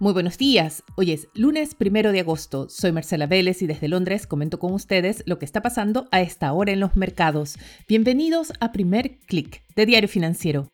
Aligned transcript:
Muy 0.00 0.12
buenos 0.12 0.38
días. 0.38 0.84
Hoy 0.94 1.10
es 1.10 1.26
lunes 1.34 1.74
primero 1.74 2.12
de 2.12 2.20
agosto. 2.20 2.68
Soy 2.68 2.92
Marcela 2.92 3.26
Vélez 3.26 3.62
y 3.62 3.66
desde 3.66 3.88
Londres 3.88 4.28
comento 4.28 4.60
con 4.60 4.72
ustedes 4.72 5.24
lo 5.26 5.40
que 5.40 5.44
está 5.44 5.60
pasando 5.60 6.06
a 6.12 6.20
esta 6.20 6.52
hora 6.52 6.70
en 6.70 6.78
los 6.78 6.94
mercados. 6.94 7.58
Bienvenidos 7.88 8.52
a 8.60 8.70
Primer 8.70 9.18
Click 9.26 9.60
de 9.74 9.86
Diario 9.86 10.08
Financiero. 10.08 10.68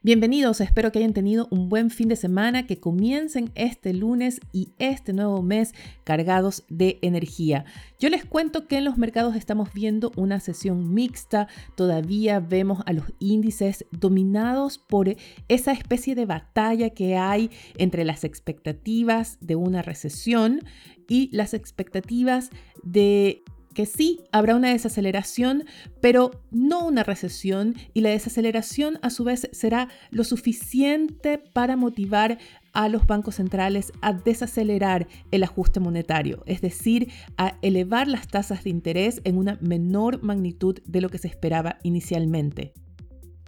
Bienvenidos, 0.00 0.60
espero 0.60 0.92
que 0.92 1.00
hayan 1.00 1.12
tenido 1.12 1.48
un 1.50 1.68
buen 1.68 1.90
fin 1.90 2.08
de 2.08 2.14
semana, 2.14 2.68
que 2.68 2.78
comiencen 2.78 3.50
este 3.56 3.92
lunes 3.92 4.38
y 4.52 4.68
este 4.78 5.12
nuevo 5.12 5.42
mes 5.42 5.74
cargados 6.04 6.62
de 6.68 7.00
energía. 7.02 7.64
Yo 7.98 8.08
les 8.08 8.24
cuento 8.24 8.68
que 8.68 8.78
en 8.78 8.84
los 8.84 8.96
mercados 8.96 9.34
estamos 9.34 9.72
viendo 9.72 10.12
una 10.14 10.38
sesión 10.38 10.94
mixta, 10.94 11.48
todavía 11.74 12.38
vemos 12.38 12.78
a 12.86 12.92
los 12.92 13.06
índices 13.18 13.86
dominados 13.90 14.78
por 14.78 15.16
esa 15.48 15.72
especie 15.72 16.14
de 16.14 16.26
batalla 16.26 16.90
que 16.90 17.16
hay 17.16 17.50
entre 17.76 18.04
las 18.04 18.22
expectativas 18.22 19.36
de 19.40 19.56
una 19.56 19.82
recesión 19.82 20.60
y 21.08 21.28
las 21.32 21.54
expectativas 21.54 22.50
de 22.84 23.42
que 23.78 23.86
sí 23.86 24.24
habrá 24.32 24.56
una 24.56 24.72
desaceleración, 24.72 25.62
pero 26.00 26.32
no 26.50 26.84
una 26.84 27.04
recesión, 27.04 27.76
y 27.94 28.00
la 28.00 28.10
desaceleración 28.10 28.98
a 29.02 29.10
su 29.10 29.22
vez 29.22 29.48
será 29.52 29.86
lo 30.10 30.24
suficiente 30.24 31.38
para 31.38 31.76
motivar 31.76 32.38
a 32.72 32.88
los 32.88 33.06
bancos 33.06 33.36
centrales 33.36 33.92
a 34.00 34.12
desacelerar 34.12 35.06
el 35.30 35.44
ajuste 35.44 35.78
monetario, 35.78 36.42
es 36.46 36.60
decir, 36.60 37.12
a 37.36 37.56
elevar 37.62 38.08
las 38.08 38.26
tasas 38.26 38.64
de 38.64 38.70
interés 38.70 39.20
en 39.22 39.38
una 39.38 39.58
menor 39.60 40.24
magnitud 40.24 40.80
de 40.84 41.00
lo 41.00 41.08
que 41.08 41.18
se 41.18 41.28
esperaba 41.28 41.78
inicialmente. 41.84 42.72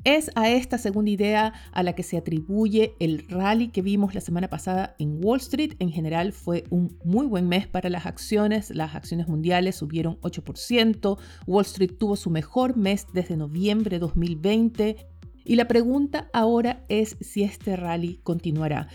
Es 0.04 0.30
a 0.34 0.48
esta 0.48 0.78
segunda 0.78 1.10
idea 1.10 1.52
a 1.72 1.82
la 1.82 1.92
que 1.94 2.02
se 2.02 2.16
atribuye 2.16 2.94
el 3.00 3.26
rally 3.28 3.68
que 3.68 3.82
vimos 3.82 4.14
la 4.14 4.22
semana 4.22 4.48
pasada 4.48 4.96
en 4.98 5.22
Wall 5.22 5.40
Street. 5.40 5.74
En 5.78 5.90
general 5.90 6.32
fue 6.32 6.64
un 6.70 6.96
muy 7.04 7.26
buen 7.26 7.48
mes 7.48 7.66
para 7.66 7.90
las 7.90 8.06
acciones. 8.06 8.70
Las 8.70 8.94
acciones 8.94 9.28
mundiales 9.28 9.76
subieron 9.76 10.18
8%. 10.22 11.18
Wall 11.46 11.64
Street 11.66 11.92
tuvo 11.98 12.16
su 12.16 12.30
mejor 12.30 12.78
mes 12.78 13.08
desde 13.12 13.36
noviembre 13.36 13.96
de 13.96 13.98
2020. 13.98 15.06
Y 15.44 15.56
la 15.56 15.68
pregunta 15.68 16.30
ahora 16.32 16.84
es 16.88 17.18
si 17.20 17.42
este 17.42 17.76
rally 17.76 18.20
continuará. 18.22 18.88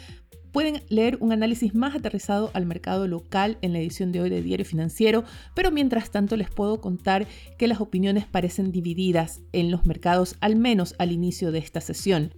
Pueden 0.56 0.82
leer 0.88 1.18
un 1.20 1.34
análisis 1.34 1.76
más 1.76 1.96
aterrizado 1.96 2.50
al 2.54 2.66
mercado 2.66 3.10
local 3.10 3.58
en 3.62 3.74
la 3.74 3.80
edición 3.80 4.14
de 4.14 4.22
hoy 4.22 4.30
de 4.30 4.42
Diario 4.42 4.66
Financiero, 4.66 5.26
pero 5.54 5.70
mientras 5.70 6.12
tanto 6.12 6.38
les 6.38 6.50
puedo 6.50 6.80
contar 6.80 7.28
que 7.58 7.68
las 7.68 7.82
opiniones 7.82 8.26
parecen 8.26 8.72
divididas 8.72 9.42
en 9.52 9.70
los 9.70 9.86
mercados, 9.86 10.38
al 10.40 10.56
menos 10.56 10.96
al 10.98 11.12
inicio 11.12 11.52
de 11.52 11.60
esta 11.60 11.82
sesión. 11.82 12.34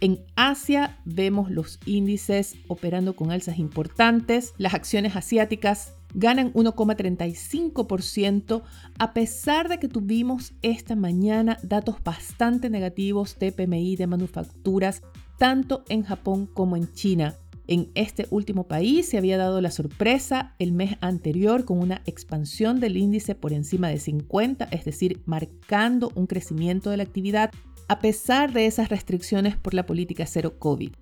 En 0.00 0.24
Asia 0.34 0.98
vemos 1.04 1.50
los 1.50 1.78
índices 1.84 2.56
operando 2.68 3.16
con 3.16 3.30
alzas 3.30 3.58
importantes, 3.58 4.54
las 4.56 4.72
acciones 4.72 5.14
asiáticas 5.14 5.92
ganan 6.14 6.54
1,35% 6.54 8.62
a 8.98 9.12
pesar 9.12 9.68
de 9.68 9.78
que 9.78 9.88
tuvimos 9.88 10.54
esta 10.62 10.96
mañana 10.96 11.58
datos 11.62 11.96
bastante 12.02 12.70
negativos 12.70 13.38
de 13.38 13.52
PMI 13.52 13.96
de 13.96 14.06
manufacturas 14.06 15.02
tanto 15.36 15.84
en 15.88 16.02
Japón 16.02 16.46
como 16.46 16.78
en 16.78 16.90
China. 16.94 17.36
En 17.68 17.90
este 17.94 18.26
último 18.30 18.66
país 18.66 19.08
se 19.08 19.18
había 19.18 19.38
dado 19.38 19.60
la 19.60 19.70
sorpresa 19.70 20.54
el 20.58 20.72
mes 20.72 20.96
anterior 21.00 21.64
con 21.64 21.78
una 21.78 22.02
expansión 22.06 22.80
del 22.80 22.96
índice 22.96 23.34
por 23.34 23.52
encima 23.52 23.88
de 23.88 23.98
50, 23.98 24.64
es 24.70 24.84
decir, 24.84 25.20
marcando 25.26 26.10
un 26.14 26.26
crecimiento 26.26 26.90
de 26.90 26.96
la 26.96 27.04
actividad 27.04 27.50
a 27.88 27.98
pesar 28.00 28.52
de 28.52 28.66
esas 28.66 28.88
restricciones 28.88 29.56
por 29.56 29.74
la 29.74 29.86
política 29.86 30.26
cero 30.26 30.54
COVID. 30.58 30.92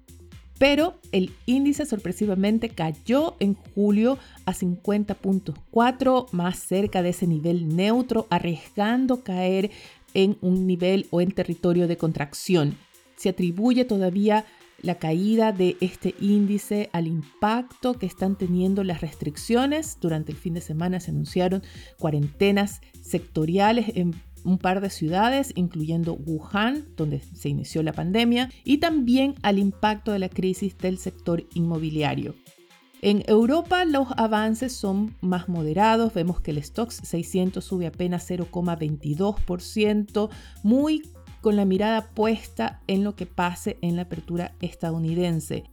Pero 0.58 1.00
el 1.12 1.32
índice 1.46 1.86
sorpresivamente 1.86 2.68
cayó 2.68 3.34
en 3.40 3.54
julio 3.54 4.18
a 4.44 4.52
50.4, 4.52 6.26
más 6.32 6.58
cerca 6.58 7.02
de 7.02 7.08
ese 7.10 7.26
nivel 7.26 7.74
neutro, 7.74 8.26
arriesgando 8.28 9.24
caer 9.24 9.70
en 10.12 10.36
un 10.42 10.66
nivel 10.66 11.06
o 11.10 11.22
en 11.22 11.32
territorio 11.32 11.88
de 11.88 11.96
contracción. 11.96 12.76
Se 13.16 13.30
atribuye 13.30 13.86
todavía 13.86 14.44
la 14.82 14.96
caída 14.96 15.52
de 15.52 15.76
este 15.80 16.14
índice 16.20 16.90
al 16.92 17.06
impacto 17.06 17.94
que 17.94 18.06
están 18.06 18.36
teniendo 18.36 18.84
las 18.84 19.00
restricciones. 19.00 19.98
Durante 20.00 20.32
el 20.32 20.38
fin 20.38 20.54
de 20.54 20.60
semana 20.60 21.00
se 21.00 21.10
anunciaron 21.10 21.62
cuarentenas 21.98 22.80
sectoriales 23.02 23.92
en 23.96 24.14
un 24.44 24.58
par 24.58 24.80
de 24.80 24.90
ciudades, 24.90 25.52
incluyendo 25.54 26.14
Wuhan, 26.14 26.86
donde 26.96 27.20
se 27.20 27.48
inició 27.48 27.82
la 27.82 27.92
pandemia, 27.92 28.50
y 28.64 28.78
también 28.78 29.34
al 29.42 29.58
impacto 29.58 30.12
de 30.12 30.18
la 30.18 30.28
crisis 30.28 30.78
del 30.78 30.98
sector 30.98 31.44
inmobiliario. 31.54 32.34
En 33.02 33.22
Europa 33.28 33.86
los 33.86 34.08
avances 34.16 34.74
son 34.74 35.14
más 35.22 35.48
moderados, 35.48 36.12
vemos 36.12 36.42
que 36.42 36.50
el 36.50 36.62
Stocks 36.62 37.00
600 37.02 37.64
sube 37.64 37.86
apenas 37.86 38.30
0,22%, 38.30 40.28
muy 40.62 41.02
con 41.40 41.56
la 41.56 41.64
mirada 41.64 42.10
puesta 42.10 42.80
en 42.86 43.04
lo 43.04 43.16
que 43.16 43.26
pase 43.26 43.78
en 43.82 43.96
la 43.96 44.02
apertura 44.02 44.52
estadounidense. 44.60 45.64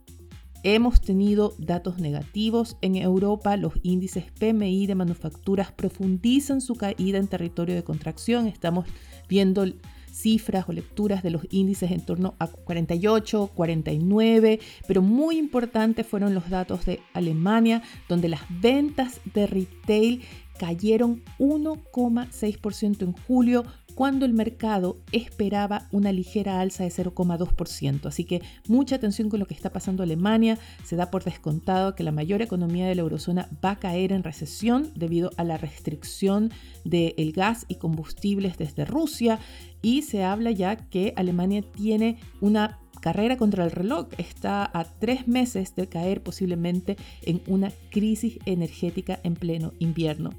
Hemos 0.64 1.00
tenido 1.00 1.54
datos 1.58 1.98
negativos 1.98 2.76
en 2.80 2.96
Europa, 2.96 3.56
los 3.56 3.74
índices 3.84 4.24
PMI 4.40 4.86
de 4.86 4.96
manufacturas 4.96 5.70
profundizan 5.70 6.60
su 6.60 6.74
caída 6.74 7.18
en 7.18 7.28
territorio 7.28 7.76
de 7.76 7.84
contracción, 7.84 8.48
estamos 8.48 8.84
viendo 9.28 9.64
cifras 10.12 10.68
o 10.68 10.72
lecturas 10.72 11.22
de 11.22 11.30
los 11.30 11.46
índices 11.50 11.92
en 11.92 12.00
torno 12.00 12.34
a 12.40 12.48
48, 12.48 13.50
49, 13.54 14.58
pero 14.88 15.00
muy 15.00 15.38
importantes 15.38 16.06
fueron 16.06 16.34
los 16.34 16.50
datos 16.50 16.84
de 16.86 17.00
Alemania, 17.14 17.82
donde 18.08 18.28
las 18.28 18.40
ventas 18.48 19.20
de 19.32 19.46
retail 19.46 20.22
cayeron 20.58 21.22
1,6% 21.38 23.02
en 23.02 23.12
julio, 23.12 23.64
cuando 23.94 24.26
el 24.26 24.32
mercado 24.32 24.98
esperaba 25.10 25.88
una 25.90 26.12
ligera 26.12 26.60
alza 26.60 26.84
de 26.84 26.90
0,2%. 26.90 28.06
Así 28.06 28.22
que 28.22 28.42
mucha 28.68 28.94
atención 28.94 29.28
con 29.28 29.40
lo 29.40 29.46
que 29.46 29.54
está 29.54 29.72
pasando 29.72 30.04
en 30.04 30.10
Alemania. 30.10 30.56
Se 30.84 30.94
da 30.94 31.10
por 31.10 31.24
descontado 31.24 31.96
que 31.96 32.04
la 32.04 32.12
mayor 32.12 32.40
economía 32.40 32.86
de 32.86 32.94
la 32.94 33.02
eurozona 33.02 33.48
va 33.64 33.72
a 33.72 33.78
caer 33.80 34.12
en 34.12 34.22
recesión 34.22 34.92
debido 34.94 35.32
a 35.36 35.42
la 35.42 35.56
restricción 35.56 36.52
del 36.84 37.32
gas 37.32 37.64
y 37.66 37.74
combustibles 37.76 38.56
desde 38.56 38.84
Rusia. 38.84 39.40
Y 39.82 40.02
se 40.02 40.22
habla 40.22 40.52
ya 40.52 40.76
que 40.76 41.12
Alemania 41.16 41.62
tiene 41.62 42.18
una 42.40 42.78
carrera 43.00 43.36
contra 43.36 43.64
el 43.64 43.70
reloj 43.70 44.08
está 44.18 44.68
a 44.72 44.84
tres 44.84 45.28
meses 45.28 45.74
de 45.74 45.88
caer 45.88 46.22
posiblemente 46.22 46.96
en 47.22 47.42
una 47.46 47.72
crisis 47.90 48.38
energética 48.44 49.18
en 49.22 49.34
pleno 49.34 49.72
invierno. 49.78 50.30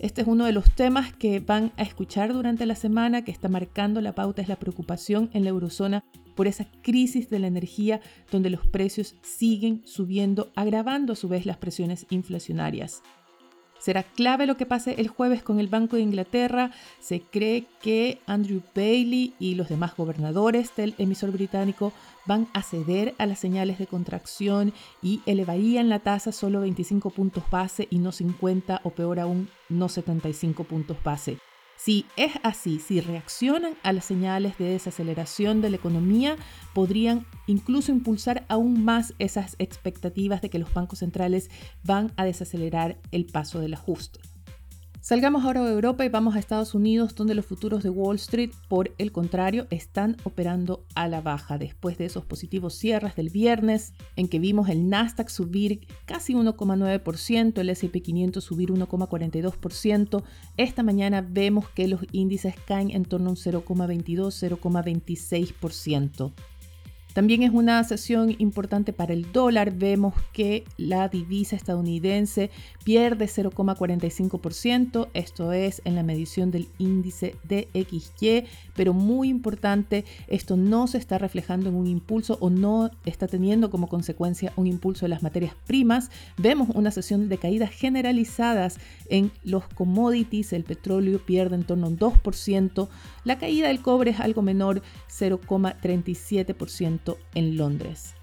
Este 0.00 0.22
es 0.22 0.26
uno 0.26 0.46
de 0.46 0.52
los 0.52 0.74
temas 0.74 1.12
que 1.12 1.40
van 1.40 1.72
a 1.76 1.82
escuchar 1.82 2.32
durante 2.32 2.64
la 2.64 2.74
semana, 2.74 3.22
que 3.22 3.30
está 3.30 3.50
marcando 3.50 4.00
la 4.00 4.14
pauta, 4.14 4.40
es 4.40 4.48
la 4.48 4.58
preocupación 4.58 5.28
en 5.34 5.44
la 5.44 5.50
eurozona 5.50 6.04
por 6.34 6.46
esa 6.46 6.66
crisis 6.80 7.28
de 7.28 7.38
la 7.38 7.48
energía 7.48 8.00
donde 8.32 8.48
los 8.48 8.66
precios 8.66 9.16
siguen 9.20 9.82
subiendo, 9.84 10.52
agravando 10.56 11.12
a 11.12 11.16
su 11.16 11.28
vez 11.28 11.44
las 11.44 11.58
presiones 11.58 12.06
inflacionarias. 12.08 13.02
Será 13.80 14.02
clave 14.02 14.46
lo 14.46 14.56
que 14.56 14.66
pase 14.66 14.94
el 14.98 15.08
jueves 15.08 15.42
con 15.42 15.58
el 15.58 15.68
Banco 15.68 15.96
de 15.96 16.02
Inglaterra. 16.02 16.70
Se 17.00 17.22
cree 17.22 17.66
que 17.80 18.20
Andrew 18.26 18.62
Bailey 18.74 19.34
y 19.38 19.54
los 19.54 19.68
demás 19.68 19.96
gobernadores 19.96 20.76
del 20.76 20.94
emisor 20.98 21.32
británico 21.32 21.92
van 22.26 22.46
a 22.52 22.62
ceder 22.62 23.14
a 23.18 23.26
las 23.26 23.38
señales 23.38 23.78
de 23.78 23.86
contracción 23.86 24.72
y 25.02 25.22
elevarían 25.26 25.88
la 25.88 26.00
tasa 26.00 26.30
solo 26.30 26.60
25 26.60 27.10
puntos 27.10 27.44
base 27.50 27.88
y 27.90 27.98
no 27.98 28.12
50 28.12 28.82
o 28.84 28.90
peor 28.90 29.18
aún 29.18 29.48
no 29.68 29.88
75 29.88 30.64
puntos 30.64 31.02
base. 31.02 31.38
Si 31.82 32.04
es 32.18 32.32
así, 32.42 32.78
si 32.78 33.00
reaccionan 33.00 33.72
a 33.82 33.94
las 33.94 34.04
señales 34.04 34.58
de 34.58 34.66
desaceleración 34.66 35.62
de 35.62 35.70
la 35.70 35.76
economía, 35.76 36.36
podrían 36.74 37.24
incluso 37.46 37.90
impulsar 37.90 38.44
aún 38.48 38.84
más 38.84 39.14
esas 39.18 39.56
expectativas 39.58 40.42
de 40.42 40.50
que 40.50 40.58
los 40.58 40.74
bancos 40.74 40.98
centrales 40.98 41.48
van 41.82 42.12
a 42.18 42.26
desacelerar 42.26 42.98
el 43.12 43.24
paso 43.24 43.60
del 43.60 43.72
ajuste. 43.72 44.20
Salgamos 45.02 45.46
ahora 45.46 45.64
de 45.64 45.72
Europa 45.72 46.04
y 46.04 46.10
vamos 46.10 46.36
a 46.36 46.38
Estados 46.38 46.74
Unidos, 46.74 47.14
donde 47.14 47.34
los 47.34 47.46
futuros 47.46 47.82
de 47.82 47.88
Wall 47.88 48.16
Street, 48.16 48.50
por 48.68 48.92
el 48.98 49.12
contrario, 49.12 49.66
están 49.70 50.18
operando 50.24 50.84
a 50.94 51.08
la 51.08 51.22
baja 51.22 51.56
después 51.56 51.96
de 51.96 52.04
esos 52.04 52.26
positivos 52.26 52.74
cierres 52.74 53.16
del 53.16 53.30
viernes, 53.30 53.94
en 54.16 54.28
que 54.28 54.38
vimos 54.38 54.68
el 54.68 54.90
Nasdaq 54.90 55.30
subir 55.30 55.86
casi 56.04 56.34
1,9%, 56.34 57.58
el 57.58 57.70
SP 57.72 58.02
500 58.02 58.44
subir 58.44 58.70
1,42%. 58.70 60.22
Esta 60.58 60.82
mañana 60.82 61.26
vemos 61.26 61.70
que 61.70 61.88
los 61.88 62.02
índices 62.12 62.54
caen 62.66 62.90
en 62.90 63.06
torno 63.06 63.28
a 63.28 63.30
un 63.30 63.36
0,22-0,26%. 63.36 66.32
También 67.12 67.42
es 67.42 67.50
una 67.50 67.82
sesión 67.84 68.34
importante 68.38 68.92
para 68.92 69.12
el 69.12 69.32
dólar. 69.32 69.72
Vemos 69.72 70.14
que 70.32 70.64
la 70.76 71.08
divisa 71.08 71.56
estadounidense 71.56 72.50
pierde 72.84 73.26
0,45%. 73.26 75.08
Esto 75.12 75.52
es 75.52 75.82
en 75.84 75.96
la 75.96 76.02
medición 76.02 76.50
del 76.50 76.68
índice 76.78 77.36
DXY. 77.44 78.44
Pero 78.74 78.92
muy 78.92 79.28
importante, 79.28 80.04
esto 80.28 80.56
no 80.56 80.86
se 80.86 80.98
está 80.98 81.18
reflejando 81.18 81.68
en 81.68 81.74
un 81.74 81.86
impulso 81.86 82.38
o 82.40 82.48
no 82.48 82.90
está 83.04 83.26
teniendo 83.26 83.70
como 83.70 83.88
consecuencia 83.88 84.52
un 84.56 84.66
impulso 84.66 85.04
de 85.04 85.10
las 85.10 85.22
materias 85.22 85.54
primas. 85.66 86.10
Vemos 86.36 86.68
una 86.74 86.90
sesión 86.90 87.28
de 87.28 87.38
caídas 87.38 87.70
generalizadas 87.70 88.78
en 89.08 89.30
los 89.42 89.66
commodities. 89.68 90.52
El 90.52 90.64
petróleo 90.64 91.24
pierde 91.24 91.56
en 91.56 91.64
torno 91.64 91.86
a 91.86 91.90
un 91.90 91.98
2%. 91.98 92.88
La 93.24 93.38
caída 93.38 93.68
del 93.68 93.82
cobre 93.82 94.12
es 94.12 94.20
algo 94.20 94.42
menor, 94.42 94.82
0,37% 95.08 97.09
en 97.34 97.56
Londres. 97.56 98.14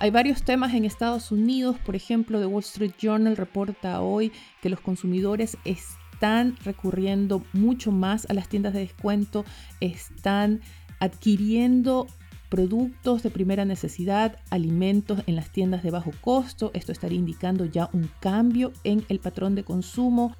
Hay 0.00 0.10
varios 0.10 0.42
temas 0.42 0.74
en 0.74 0.84
Estados 0.84 1.32
Unidos, 1.32 1.76
por 1.84 1.96
ejemplo, 1.96 2.38
The 2.38 2.46
Wall 2.46 2.62
Street 2.62 2.92
Journal 3.00 3.36
reporta 3.36 4.00
hoy 4.00 4.32
que 4.62 4.68
los 4.68 4.80
consumidores 4.80 5.56
están 5.64 6.56
recurriendo 6.64 7.42
mucho 7.52 7.90
más 7.90 8.28
a 8.30 8.34
las 8.34 8.48
tiendas 8.48 8.74
de 8.74 8.80
descuento, 8.80 9.44
están 9.80 10.60
adquiriendo 11.00 12.06
productos 12.48 13.22
de 13.22 13.30
primera 13.30 13.64
necesidad, 13.64 14.38
alimentos 14.50 15.22
en 15.26 15.36
las 15.36 15.50
tiendas 15.50 15.82
de 15.82 15.90
bajo 15.90 16.12
costo. 16.20 16.70
Esto 16.74 16.92
estaría 16.92 17.18
indicando 17.18 17.64
ya 17.64 17.90
un 17.92 18.10
cambio 18.20 18.72
en 18.84 19.04
el 19.08 19.18
patrón 19.18 19.54
de 19.54 19.64
consumo. 19.64 20.34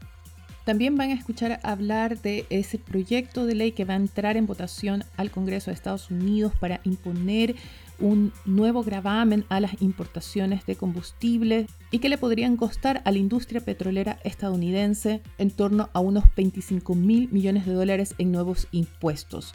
También 0.69 0.97
van 0.97 1.09
a 1.09 1.15
escuchar 1.15 1.61
hablar 1.63 2.21
de 2.21 2.45
ese 2.51 2.77
proyecto 2.77 3.47
de 3.47 3.55
ley 3.55 3.73
que 3.73 3.87
va 3.87 3.95
a 3.95 3.97
entrar 3.97 4.37
en 4.37 4.45
votación 4.45 5.03
al 5.17 5.31
Congreso 5.31 5.71
de 5.71 5.75
Estados 5.75 6.11
Unidos 6.11 6.53
para 6.61 6.83
imponer 6.85 7.57
un 7.99 8.35
nuevo 8.45 8.83
gravamen 8.83 9.47
a 9.49 9.61
las 9.61 9.81
importaciones 9.81 10.67
de 10.67 10.77
combustible 10.77 11.69
y 11.91 12.01
que 12.01 12.11
le 12.11 12.19
podrían 12.19 12.59
costar 12.59 13.01
a 13.07 13.13
la 13.13 13.17
industria 13.17 13.63
petrolera 13.63 14.19
estadounidense 14.25 15.23
en 15.39 15.51
torno 15.51 15.89
a 15.95 16.01
unos 16.01 16.25
25 16.37 16.95
mil 16.95 17.31
millones 17.33 17.65
de 17.65 17.73
dólares 17.73 18.15
en 18.19 18.31
nuevos 18.31 18.69
impuestos. 18.71 19.55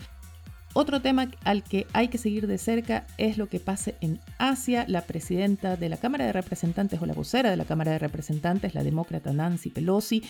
Otro 0.73 0.99
tema 1.03 1.29
al 1.43 1.63
que 1.63 1.85
hay 1.93 2.07
que 2.07 2.17
seguir 2.17 2.47
de 2.47 2.57
cerca 2.57 3.05
es 3.19 3.37
lo 3.37 3.47
que 3.47 3.59
pase 3.59 3.93
en 4.01 4.19
Asia. 4.39 4.85
La 4.87 5.01
presidenta 5.01 5.75
de 5.75 5.89
la 5.89 5.97
Cámara 5.97 6.25
de 6.25 6.33
Representantes 6.33 6.99
o 6.99 7.05
la 7.05 7.13
vocera 7.13 7.51
de 7.51 7.57
la 7.57 7.65
Cámara 7.65 7.91
de 7.91 7.99
Representantes, 7.99 8.73
la 8.73 8.83
demócrata 8.83 9.31
Nancy 9.31 9.69
Pelosi, 9.69 10.23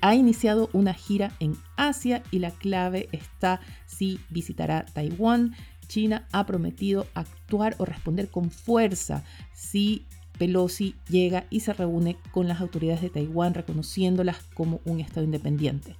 ha 0.00 0.14
iniciado 0.14 0.70
una 0.72 0.94
gira 0.94 1.32
en 1.40 1.56
Asia 1.76 2.22
y 2.30 2.38
la 2.38 2.50
clave 2.50 3.08
está 3.12 3.60
si 3.86 4.20
visitará 4.30 4.84
Taiwán, 4.84 5.54
China 5.88 6.26
ha 6.32 6.46
prometido 6.46 7.06
actuar 7.14 7.74
o 7.78 7.84
responder 7.84 8.28
con 8.28 8.50
fuerza 8.50 9.24
si 9.54 10.04
Pelosi 10.38 10.94
llega 11.08 11.46
y 11.50 11.60
se 11.60 11.72
reúne 11.72 12.16
con 12.30 12.48
las 12.48 12.60
autoridades 12.60 13.02
de 13.02 13.10
Taiwán 13.10 13.54
reconociéndolas 13.54 14.42
como 14.54 14.80
un 14.84 15.00
Estado 15.00 15.24
independiente. 15.24 15.96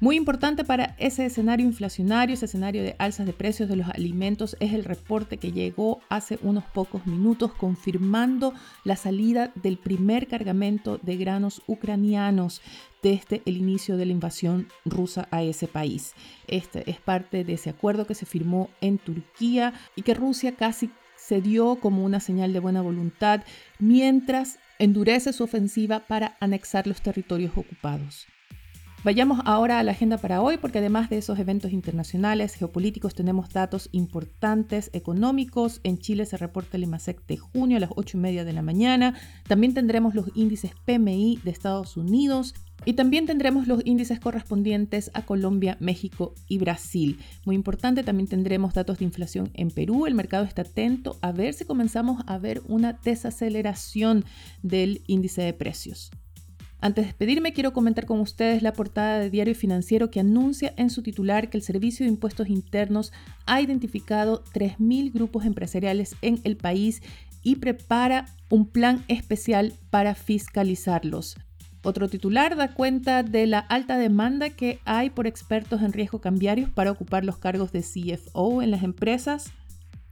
Muy 0.00 0.14
importante 0.14 0.62
para 0.62 0.94
ese 0.98 1.26
escenario 1.26 1.66
inflacionario, 1.66 2.34
ese 2.34 2.44
escenario 2.44 2.84
de 2.84 2.94
alzas 3.00 3.26
de 3.26 3.32
precios 3.32 3.68
de 3.68 3.74
los 3.74 3.88
alimentos, 3.88 4.56
es 4.60 4.72
el 4.72 4.84
reporte 4.84 5.38
que 5.38 5.50
llegó 5.50 5.98
hace 6.08 6.38
unos 6.42 6.62
pocos 6.66 7.04
minutos 7.04 7.52
confirmando 7.52 8.54
la 8.84 8.94
salida 8.94 9.50
del 9.56 9.76
primer 9.76 10.28
cargamento 10.28 10.98
de 10.98 11.16
granos 11.16 11.62
ucranianos 11.66 12.62
desde 13.02 13.42
el 13.44 13.56
inicio 13.56 13.96
de 13.96 14.06
la 14.06 14.12
invasión 14.12 14.68
rusa 14.84 15.26
a 15.32 15.42
ese 15.42 15.66
país. 15.66 16.14
Este 16.46 16.88
es 16.88 17.00
parte 17.00 17.42
de 17.42 17.54
ese 17.54 17.70
acuerdo 17.70 18.06
que 18.06 18.14
se 18.14 18.24
firmó 18.24 18.70
en 18.80 18.98
Turquía 18.98 19.74
y 19.96 20.02
que 20.02 20.14
Rusia 20.14 20.54
casi 20.54 20.90
se 21.16 21.40
dio 21.40 21.74
como 21.80 22.04
una 22.04 22.20
señal 22.20 22.52
de 22.52 22.60
buena 22.60 22.82
voluntad 22.82 23.42
mientras 23.80 24.60
endurece 24.78 25.32
su 25.32 25.42
ofensiva 25.42 26.06
para 26.06 26.36
anexar 26.38 26.86
los 26.86 27.02
territorios 27.02 27.50
ocupados. 27.56 28.28
Vayamos 29.04 29.38
ahora 29.44 29.78
a 29.78 29.84
la 29.84 29.92
agenda 29.92 30.18
para 30.18 30.42
hoy 30.42 30.56
porque 30.56 30.78
además 30.78 31.08
de 31.08 31.18
esos 31.18 31.38
eventos 31.38 31.72
internacionales 31.72 32.54
geopolíticos 32.54 33.14
tenemos 33.14 33.48
datos 33.50 33.88
importantes 33.92 34.90
económicos. 34.92 35.80
En 35.84 35.98
Chile 35.98 36.26
se 36.26 36.36
reporta 36.36 36.76
el 36.76 36.82
IMASEC 36.82 37.24
de 37.26 37.36
junio 37.36 37.76
a 37.76 37.80
las 37.80 37.90
8 37.94 38.16
y 38.16 38.20
media 38.20 38.44
de 38.44 38.52
la 38.52 38.60
mañana. 38.60 39.14
También 39.46 39.72
tendremos 39.72 40.16
los 40.16 40.26
índices 40.34 40.72
PMI 40.84 41.38
de 41.44 41.50
Estados 41.52 41.96
Unidos 41.96 42.54
y 42.84 42.94
también 42.94 43.26
tendremos 43.26 43.68
los 43.68 43.86
índices 43.86 44.18
correspondientes 44.18 45.12
a 45.14 45.22
Colombia, 45.22 45.76
México 45.78 46.34
y 46.48 46.58
Brasil. 46.58 47.20
Muy 47.44 47.54
importante, 47.54 48.02
también 48.02 48.28
tendremos 48.28 48.74
datos 48.74 48.98
de 48.98 49.04
inflación 49.04 49.50
en 49.54 49.70
Perú. 49.70 50.06
El 50.06 50.14
mercado 50.14 50.44
está 50.44 50.62
atento 50.62 51.18
a 51.20 51.30
ver 51.30 51.54
si 51.54 51.64
comenzamos 51.64 52.24
a 52.26 52.36
ver 52.38 52.62
una 52.66 52.94
desaceleración 53.04 54.24
del 54.62 55.02
índice 55.06 55.42
de 55.42 55.52
precios. 55.52 56.10
Antes 56.80 57.04
de 57.04 57.08
despedirme, 57.08 57.52
quiero 57.52 57.72
comentar 57.72 58.06
con 58.06 58.20
ustedes 58.20 58.62
la 58.62 58.72
portada 58.72 59.18
de 59.18 59.30
Diario 59.30 59.56
Financiero 59.56 60.12
que 60.12 60.20
anuncia 60.20 60.74
en 60.76 60.90
su 60.90 61.02
titular 61.02 61.50
que 61.50 61.56
el 61.56 61.64
Servicio 61.64 62.06
de 62.06 62.12
Impuestos 62.12 62.48
Internos 62.48 63.12
ha 63.46 63.60
identificado 63.60 64.44
3.000 64.54 65.12
grupos 65.12 65.44
empresariales 65.44 66.14
en 66.22 66.40
el 66.44 66.56
país 66.56 67.02
y 67.42 67.56
prepara 67.56 68.26
un 68.48 68.68
plan 68.68 69.04
especial 69.08 69.72
para 69.90 70.14
fiscalizarlos. 70.14 71.36
Otro 71.82 72.08
titular 72.08 72.54
da 72.54 72.74
cuenta 72.74 73.24
de 73.24 73.48
la 73.48 73.58
alta 73.58 73.98
demanda 73.98 74.50
que 74.50 74.78
hay 74.84 75.10
por 75.10 75.26
expertos 75.26 75.82
en 75.82 75.92
riesgo 75.92 76.20
cambiarios 76.20 76.70
para 76.70 76.92
ocupar 76.92 77.24
los 77.24 77.38
cargos 77.38 77.72
de 77.72 77.82
CFO 77.82 78.62
en 78.62 78.70
las 78.70 78.84
empresas. 78.84 79.50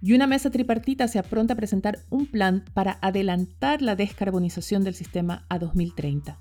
Y 0.00 0.14
una 0.14 0.26
mesa 0.26 0.50
tripartita 0.50 1.06
se 1.06 1.20
apronta 1.20 1.54
a 1.54 1.56
presentar 1.56 2.00
un 2.10 2.26
plan 2.26 2.64
para 2.74 2.98
adelantar 3.02 3.82
la 3.82 3.94
descarbonización 3.94 4.82
del 4.82 4.94
sistema 4.94 5.44
a 5.48 5.58
2030. 5.58 6.38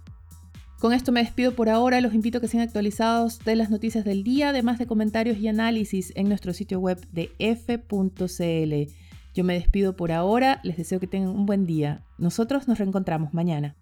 Con 0.86 0.94
esto 0.94 1.12
me 1.12 1.24
despido 1.24 1.56
por 1.56 1.68
ahora, 1.68 2.00
los 2.00 2.14
invito 2.14 2.38
a 2.38 2.42
que 2.42 2.48
sean 2.48 2.62
actualizados 2.62 3.40
de 3.40 3.56
las 3.56 3.72
noticias 3.72 4.06
del 4.06 4.24
día, 4.24 4.50
además 4.50 4.78
de 4.78 4.86
comentarios 4.86 5.40
y 5.40 5.48
análisis 5.48 6.14
en 6.16 6.30
nuestro 6.30 6.54
sitio 6.54 6.80
web 6.80 7.04
de 7.12 7.32
f.cl. 7.40 8.94
Yo 9.34 9.44
me 9.44 9.56
despido 9.56 9.96
por 9.96 10.12
ahora, 10.12 10.60
les 10.62 10.78
deseo 10.78 11.00
que 11.00 11.08
tengan 11.08 11.32
un 11.32 11.48
buen 11.48 11.66
día. 11.66 12.04
Nosotros 12.20 12.68
nos 12.68 12.78
reencontramos 12.78 13.34
mañana. 13.34 13.76